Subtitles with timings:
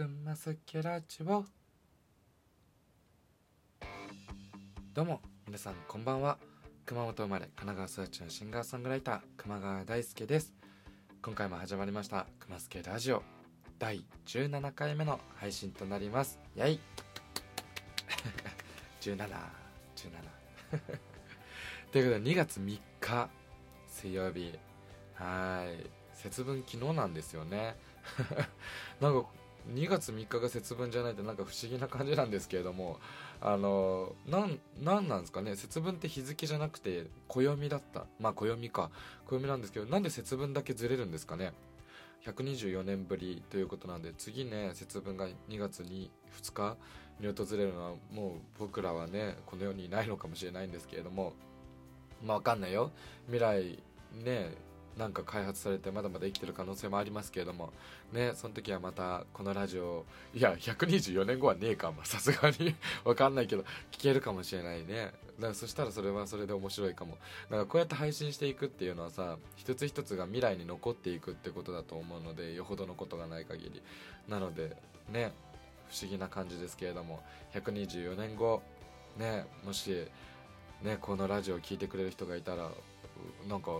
[0.00, 1.44] くますけラジオ
[4.94, 6.38] どうも皆さんこんばんは。
[6.86, 10.54] 熊本生まれ神奈川育ちのシンガーソングライター熊川大輔です。
[11.20, 13.22] 今回も始まりました熊助ラジオ。
[13.78, 16.40] 第17回目の配信となります。
[16.56, 16.80] やい
[19.02, 19.28] 1717 17
[21.92, 23.28] ということで2月3日
[23.86, 24.54] 水曜日。
[25.12, 25.90] はい。
[26.14, 27.76] 節分昨日なんですよね。
[28.98, 29.28] なんか
[29.74, 32.98] 2月3日が節分じゃないってなんか不思議な感じなんですけれども
[33.40, 35.56] あのなんなんなんですかね。
[35.56, 38.06] 節分って日付じゃなくて暦だった。
[38.18, 38.90] まあ暦か。
[39.26, 41.52] 暦なんですけどなんで節分だけずれるんですかね。
[42.26, 46.10] 124年ぶりということなんで次ね節分が2月に
[46.42, 46.76] 2日
[47.18, 51.32] に訪れるのはもう僕らはねこの世にいないのかもしれないんですけれども
[52.24, 52.90] まあわかんないよ。
[53.26, 53.78] 未来
[54.22, 54.52] ね
[54.98, 57.72] なんか開発されてまだまだ生きてる可能性もありますけれども
[58.12, 60.04] ねその時はまたこのラジオ
[60.34, 62.74] いや124年後はねえかさすがに。
[63.04, 65.12] わかんないけど聞けるかもしれないね。
[65.36, 67.12] だからそしたらそれはそれで面白いかも。
[67.12, 73.82] だからこうやって配信していくっていうのはさ一つ一つが未来に残っていくってことだと思うのでよほどのことがない限り。
[74.28, 74.76] なので
[75.08, 75.32] ね
[75.88, 77.22] 不思議な感じですけれども
[77.54, 78.62] 124年後
[79.16, 80.06] ねもし
[80.82, 82.70] ねこのラジオを聴いてくれる人がいたら
[83.48, 83.72] なんか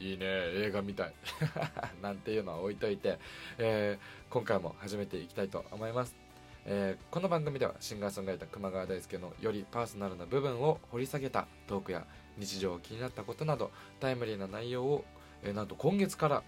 [0.00, 1.14] いいね映画みたい。
[2.02, 3.18] なんていうのは置いといて、
[3.58, 6.16] えー、今回も始めていきたいと思います、
[6.64, 12.06] えー、この番組ではシンガーソングライター熊川大輔のよりパーソナルな部分を掘り下げたトークや
[12.38, 15.04] 日常気になったことなどタイムリーな内容を、
[15.42, 16.42] えー、なんと今月から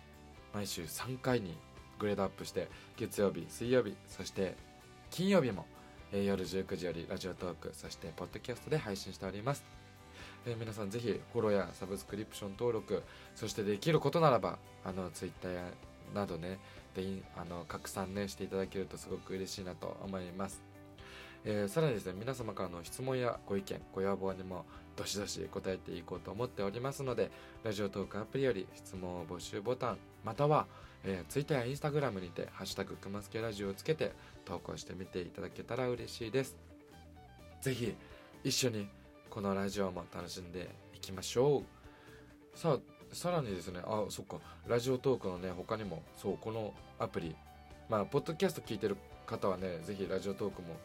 [0.53, 1.57] 毎週3回に
[1.99, 4.57] グレードアップして月曜日水曜日そして
[5.11, 5.67] 金曜日も、
[6.13, 9.74] えー、夜19時よりラジオトークそしてポッドキャストで配信しております。
[10.47, 13.03] えー、皆さんぜひフォローやサブスクリプション登録
[13.35, 16.59] そしてできることならばあのツイッターなどね
[16.95, 17.03] で
[17.37, 20.63] あの拡散ねしていただけるとすごく嬉しいなと思います、
[21.45, 24.65] えー、さらにですね皆様からの質問やご意見ご要望にも
[24.97, 27.31] どしどし答えていこうと思っておりますので
[27.65, 30.67] ラジオトークアプリより質問募集ボタンまたは、
[31.05, 34.13] えー、ツイッターやインスタグラムにて「ハッシュタグくますけラジオ」をつけて
[34.45, 36.55] 投稿してみていただけたら嬉しいです。
[37.61, 37.95] ぜひ
[38.45, 38.87] 一緒に
[39.35, 41.65] このラジオも楽しんでいきましょ
[42.55, 42.57] う。
[42.57, 42.79] さあ
[43.13, 44.37] さらにですねあそっか。
[44.69, 47.35] ラジオトークのね他にもそうこのアプリ。
[47.89, 48.97] まあポッドキャスト聞いてる
[49.27, 50.77] 方はねぜひラジオトークも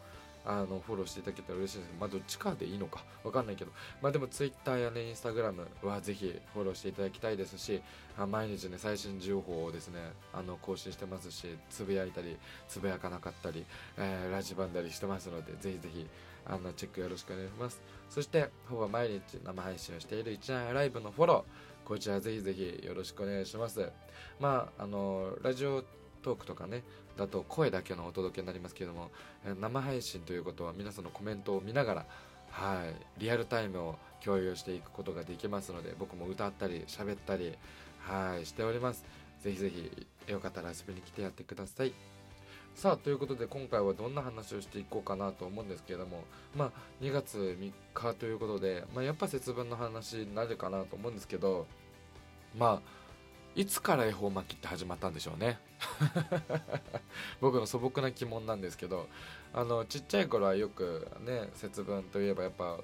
[0.43, 1.89] あのフォローしていただけたら嬉しいです。
[1.99, 3.71] まあどっちかでいいのかわかんないけど。
[4.01, 7.83] まあでも Twitter やねインスタグラムはぜひフォローしていただきたいですし
[8.31, 9.99] 毎日ね最新情報をですね
[10.33, 12.35] あの更新してますしつぶやいたり
[12.67, 13.63] つぶやかなかったり、
[13.99, 16.07] えー、ラジバンだりしてますのでぜひぜひ
[16.49, 17.81] あのチェックよろしくお願いします。
[18.09, 23.91] そしてほぼ毎日生配信をしている一覧ライブのフォローこちらぜひぜひよろしくお願いします。
[24.39, 25.83] まああのラジオ
[26.21, 26.83] トークとかね
[27.17, 29.09] だと声だけのお届けになりますけれども
[29.59, 32.05] 生配信ということは皆さんのコメントを見ながら
[32.51, 37.57] はいリアルタイムを共有していくことができますので僕も歌ったり喋ったり
[37.99, 39.05] はいしております。
[39.41, 41.93] ぜひぜひよかったら遊びに来てやってください。
[42.79, 46.23] さあということで今回はどんな話をしていこうかなと思うんですけれども
[46.56, 51.68] まあ2月3日ということで、まあ、やっぱ節分の話になるかなと思うんですけど
[52.57, 52.81] まあ
[53.53, 55.59] いつから恵方巻きって始まったんでしょうね。
[57.41, 59.09] 僕の素朴な疑問なんですけど
[59.51, 62.79] あのちっちゃい頃はよくね節分といえばやっぱ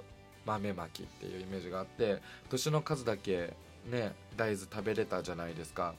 [0.46, 3.54] 豆巻きっていうイメージがあって年の数だけ
[3.86, 5.94] ね大豆食べれたじゃないですか。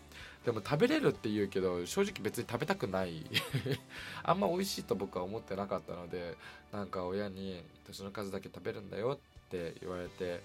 [0.44, 3.24] でも食べれるって言うけど正直別に食べたくない。
[4.22, 6.36] あんま美味しいと僕は思ってなかったので
[6.72, 10.42] なんか親に年の数だけ食べるんだよって言われて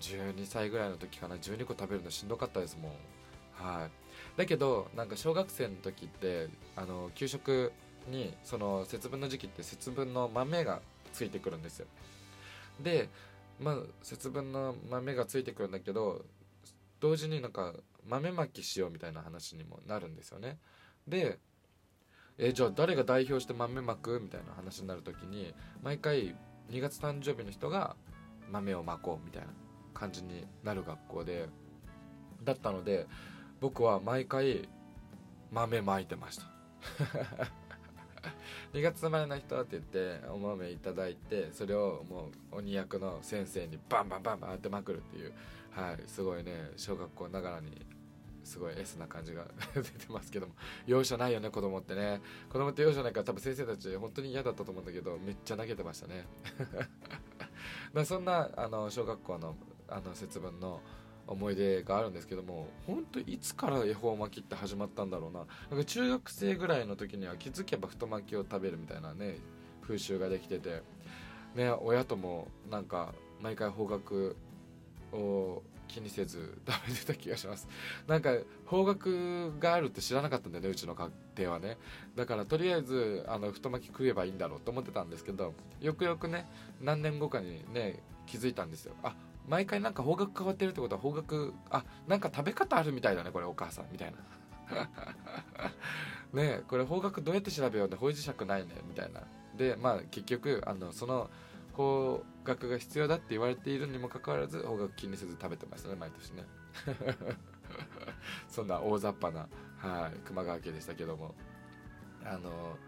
[0.00, 2.92] 12歳ぐらいの時かな12個食べるのしんどかったですもん。
[3.54, 3.90] はい。
[4.38, 7.72] だけどなんか小学生の時ってあの給食
[8.08, 10.80] にその節分の時期って節分の豆が
[11.12, 11.86] ついてくるんですよ。
[12.80, 13.08] で
[13.60, 16.24] まあ節分の豆がついてくるんだけど
[17.02, 17.74] 同時になんか
[18.06, 20.58] 豆まきしようみたいな話にもなるんですよね。
[21.08, 21.40] で
[22.38, 26.36] えじゃあ誰が代表して豆まくみたいな話になる時に毎回
[26.70, 27.96] 2月誕生日の人が
[28.52, 29.48] 豆をまこうみたいな
[29.92, 31.48] 感じになる学校で
[32.44, 33.08] だったので
[33.60, 34.68] 僕は毎回
[35.50, 36.46] 豆まいてました。
[38.72, 45.32] 2月生まれの人って言ってお豆いただいてそれをもう鬼役の先生にバンバンバンバン当てまくるっていう
[45.72, 47.84] はいすごいね小学校ながらに
[48.44, 50.54] すごい S な感じが 出てますけども。
[50.86, 52.20] 容赦ないよね子供ってね。
[52.50, 56.26] 子供って容赦ないから多分先生たち本当に嫌だったと思うんだけどめっちゃ投げてましたね。
[57.94, 59.56] まそんなあの小学校の
[59.88, 60.80] あの節分の
[61.26, 65.46] 思い出があるんですけども本当いつから恵方巻きって始まったんだろうな。
[65.70, 69.38] なんか中学生ぐらいの時には気づけば太巻きを食べるみたいなね
[69.82, 70.82] 風習ができてて、
[71.54, 74.34] ね、親ともなんか毎回方角
[75.12, 77.68] を気にせず 食べてた気がします。
[78.06, 78.30] なんか
[78.66, 81.78] 方角があるって知らなかったんだよねうちの家庭はね。
[82.16, 86.46] だからとりあえずあの太巻き食えばいいんだろうと思ってたんですけどよくよくね
[86.80, 88.94] 何年後かにね気づいたんですよ。
[89.02, 89.14] あ
[89.48, 93.86] 毎回なんか方角変わってるってことは方角あなんか食べ方あるみたいだねこれお母さん。
[93.92, 94.18] みたいな。
[96.32, 99.22] ねこれ方角どうやって調べようね方位磁石ないねみたいな。
[99.56, 101.28] でまあ結局あのその
[101.72, 106.44] 方角が必要だって言われているにもかかわらず方角気にせず食べてましたね毎年ね。
[108.48, 109.48] そんな大雑把な、
[109.78, 111.34] はい、熊川家でしたけども。
[112.24, 112.78] あの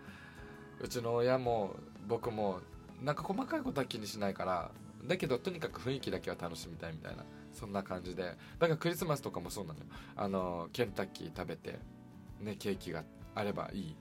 [0.81, 1.77] うちの親も
[2.07, 2.61] 僕も
[3.03, 4.71] なんか細かいことは気にしないから
[5.05, 8.23] だけどとにかく雰囲気だけは楽しみたいみたいなそんな感じで。
[8.59, 9.87] だからクリスマスとかもそうなのよ。
[10.17, 11.79] あのケンタッキー食べて
[12.41, 13.05] ねケーキが
[13.35, 13.97] あればいい。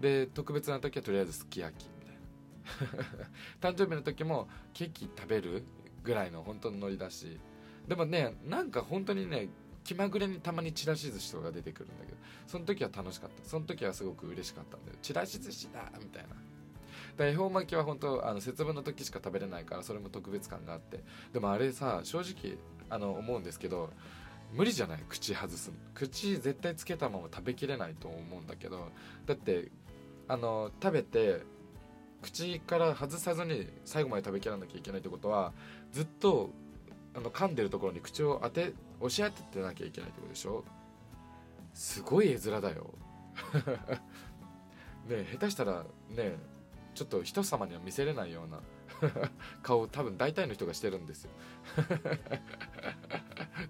[0.00, 1.99] で特別な時はとりあえずすき焼き。
[3.60, 5.64] 誕生日の時もケーキ食べる
[6.02, 7.38] ぐらいの本当のノリだし。
[7.88, 9.48] でもねなんか本当にね
[9.82, 13.48] 気まぐれにたまにちらし寿司とか出てくるんだけどその時は楽しかった。
[13.48, 14.98] その時はすごく嬉しかったんだよ。
[15.02, 16.36] ちらし寿司だみたいな。
[17.26, 21.02] 恵方巻きは本当あの節分の時しか食べれないからそれも特別感があって。
[21.32, 22.56] でもあれさ正直
[22.88, 23.90] あの思うんですけど
[24.52, 25.04] 無理じゃない？
[25.08, 28.90] 口外す口絶対つけたまま食べきれないと思うんだけど。
[29.26, 29.70] だって
[30.28, 31.42] あの食べて
[32.22, 35.52] 口から外さずに最後まで食べきらなきゃいけないってことは
[35.92, 36.50] ずっと
[37.14, 40.64] あの噛んでるところに口を当て押し当ててなきゃいけないってことでしょ？
[41.72, 42.94] すごい絵面だよ。
[45.08, 46.36] ね下手したらね
[46.94, 48.60] ちょっと人様には見せれないような
[49.62, 51.30] 顔多分大体の人がしてるんですよ。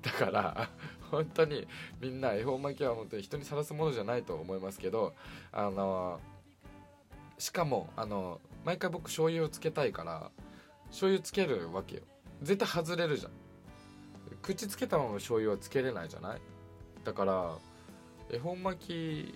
[0.03, 0.71] だから
[1.11, 1.67] 本当に
[2.01, 5.15] みんな恵方巻きは本当に人にさらすものじゃないと思いますけど
[5.53, 6.21] あの
[7.41, 10.31] しかもあの毎回僕醤油をつけたいから
[10.89, 12.03] 醤油つけるわけよ。
[12.43, 13.33] 絶対外れるじゃん。
[14.43, 16.41] 口つけたまま醤油はつけれないじゃない？
[17.05, 17.57] だから
[18.31, 19.35] 恵方巻き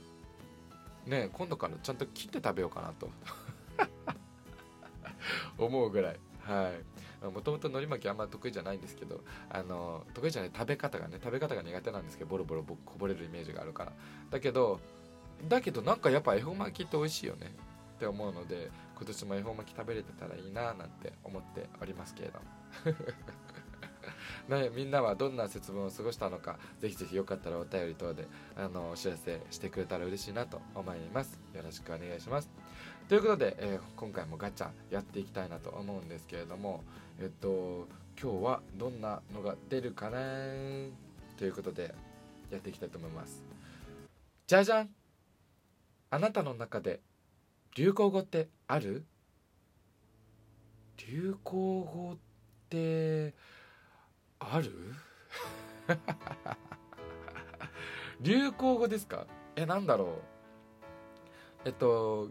[1.07, 3.09] ね今度からちゃんと切って食べようかなと。
[5.59, 6.21] 思うぐらい。
[6.43, 6.73] は
[7.23, 7.27] い。
[7.27, 13.93] もともと海苔巻きあんま得意じゃないんですけどあの得意じゃない食べ方がね食べ方が苦手なんですけどボロボロこぼれるイメージがあるから。
[14.31, 14.79] だけど
[15.49, 17.55] だけどなんかやっぱ恵方巻きって美味しいよね。
[17.95, 22.41] って思うので今年も恵方巻き食べれてたらいいななんて思っておりますけれど
[24.49, 28.27] ね、みんなはどんな節分を過ごしたのかぜひぜひよかったらお便り等で
[28.57, 31.41] あのお知らせしてくれたら嬉しいなと思います。
[31.55, 32.51] よろしくお願いします。
[33.09, 36.85] ということで、えー、今回もガチャやっていきたいなと思うんですけれども
[37.19, 37.89] えっと
[38.21, 40.19] 今日はどんなのが出るかな
[41.37, 41.95] ということで
[42.51, 43.43] やっていきたいと思います。
[44.47, 44.91] じゃじゃん！
[46.11, 47.01] あなたの中で
[47.75, 49.05] 流行語ってある？
[51.09, 52.19] 流行語っ
[52.71, 53.35] て
[54.39, 54.73] ある？
[58.21, 59.27] 流行語ですか？
[59.57, 60.21] えなんだろ
[61.65, 61.69] う？
[61.69, 62.31] えっと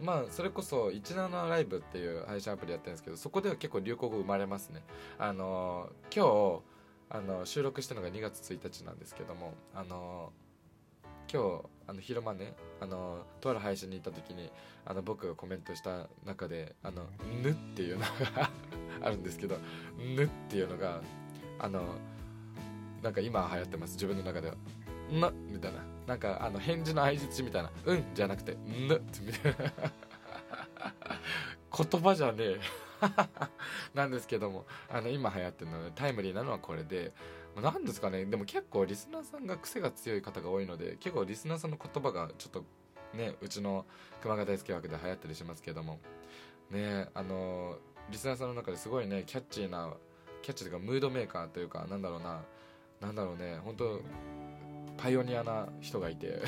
[0.00, 4.82] まあそれこそ17ライブっていう配信アプリやってるんですけどそこでは結構流行語生まれますね。
[5.18, 6.62] あの今日
[7.10, 10.32] あの収録したのが2月1日なんですけどもあの
[11.30, 14.50] 今日あの昼間ねあのとある配信に行った時に
[14.86, 17.04] あの僕がコメントした中で「あの
[17.42, 18.50] ぬ」っていうのが
[19.02, 19.58] あるんですけど
[19.98, 21.02] 「ぬ」っていうのが
[21.58, 21.94] あの
[23.02, 23.94] なんか今流行ってます。
[23.94, 24.54] 自分の中では
[25.12, 25.84] 「な」みたいな。
[26.06, 29.72] なんかあの返事の相づちみたいな「うん」じゃなくて「ぬ」ってみたいな。
[31.90, 32.60] 言葉じゃねえ。
[33.94, 34.64] なんですけども。
[34.88, 37.12] あの今流行ってるのでタイムリーなのはこれで
[37.56, 38.24] 何ですかね。
[38.24, 42.64] でも結構リスナーさんが癖が強い方が多いので結構リスナーさんの言葉がちょっと
[43.16, 43.84] ねうちの
[44.22, 45.98] 熊谷大輔枠で流行ったりしますけども。
[46.70, 47.78] ねあの
[48.10, 49.92] リスナーさんの中ですごいねキャッチーな
[50.42, 52.42] キャッチーというかムードメーカーというかなんだろうな
[53.00, 54.00] なんだろうね本当
[54.96, 56.42] パイオニアな人がいて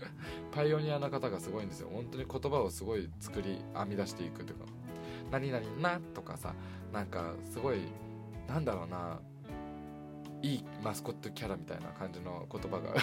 [0.52, 1.88] パイオニアな方がすごいんですよ。
[1.90, 4.66] 本当に言葉をすごい作り編み出していくというか
[5.30, 6.54] 「何々な」とかさ
[6.92, 7.80] なんかすごい
[8.46, 9.20] なんだろうな
[10.46, 12.94] いいマスコットキャラみたいな感じの言葉が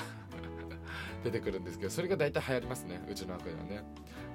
[1.26, 3.84] 出てくるんですけどそれが大体流行りますねうちの中ではね。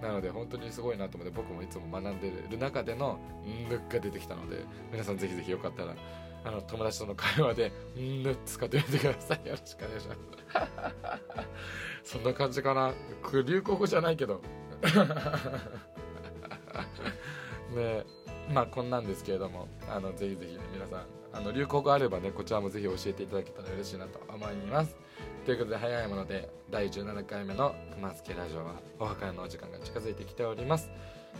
[0.02, 4.62] なので本当にすごいなと思って僕もいつも学んでる中での「んぬ」が出てきたので
[4.92, 5.96] 皆さんぜひぜひよかったら
[6.44, 9.38] あの友達との会話で「んぬ」使ってみてください。
[9.48, 10.20] よろしくお願いします。
[12.14, 12.94] そんな感じかな。
[13.44, 14.40] 流行語じゃないけど。
[17.74, 18.04] ね
[18.52, 21.02] まあこんなんですけれどもあのぜひぜひね皆さん
[21.32, 24.96] あの流行語あればねこちらもぜひ教えていただけたら嬉しいなと思います。
[25.44, 30.90] ということで早いもので第17回目の熊助ラジオはお別れのお時間が近づいてきております、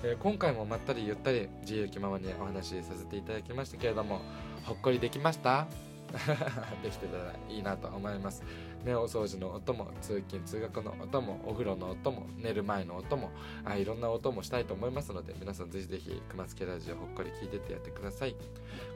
[0.03, 4.21] えー今回もまったりゆったり自由気ままにお話しさせていただきましたけれども
[4.65, 5.67] ほっこりできました？
[6.83, 8.43] できてたらいいなと思います。
[8.85, 13.31] ね、お掃除の音も通勤通学の音もお風呂の音も寝る前の音も
[13.65, 18.35] あいろんな音もしたいと思いますので皆さんぜひぜひ熊助ラジオほっこり聞いててやってください。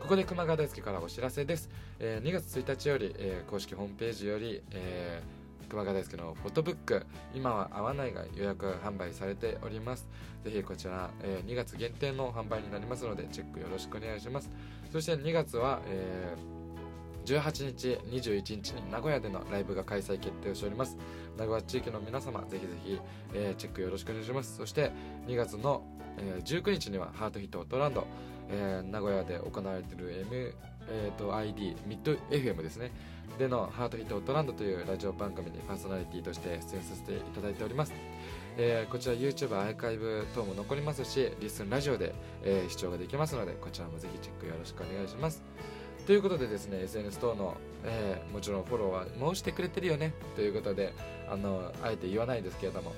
[0.00, 10.06] ここで熊川大輔からお知らせです、えー2月1日より、えー公式ホームページより、えー熊川大輔のフォトブック今は合わないが予約販売されております。
[10.44, 14.50] ぜひこちら、えー2月限定の販売になりますのでチェックよろしくお願いします。
[14.92, 16.61] そして2月は、えー
[17.24, 20.96] 18日、21日に名古屋でのライブが開催決定をしております。
[21.36, 23.00] 名古屋地域の皆様ぜひぜひ、
[23.34, 24.56] えーチェックよろしくお願いします。
[24.56, 24.90] そして
[25.26, 25.82] 2月の、
[26.18, 28.06] えー19日にはハートヒットオートランド、
[28.50, 30.54] えー名古屋で行われている M、
[30.88, 32.90] えー、と ID ミッド FM ですね。
[33.38, 37.92] でのハートヒットオートランドというラジオ番組にパーソナリティとして出演させていただいております。
[38.58, 45.42] えーこちら YouTube アーカイブ等も残りますしリスンラジオで、えー視聴ができますのでこちらもぜひチェックよろしくお願いします。
[46.06, 50.92] ということでですね SNS 等の、えーもちろんフォローはもうしてくれてるよねということで
[51.30, 52.92] あのあえて言わないですけれども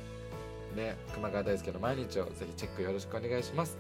[0.75, 3.77] ね熊川大輔の毎日をぜひチェックよろしくお願いします。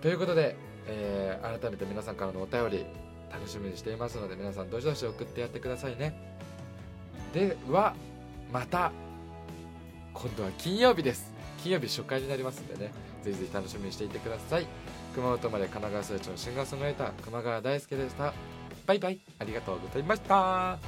[0.00, 2.84] ということで、えー改めて皆さんからのお便り
[3.32, 6.36] 楽しみにしていますので皆さんどしどし送ってやってくださいね。
[7.34, 7.94] では
[8.52, 8.92] また
[10.14, 11.32] 今度は金曜日です。
[11.62, 12.92] 金曜日初回になりますんでね
[13.22, 14.66] ぜひぜひ楽しみにしていてください。
[15.14, 18.32] 熊本まで神奈川数値のシンガーソングライター熊川大輔でした。
[18.86, 19.20] バイバイ。
[19.38, 20.78] ありがとうございました。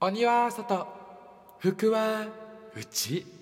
[0.00, 0.86] 鬼は外
[1.58, 2.26] 服は
[2.74, 3.37] 内。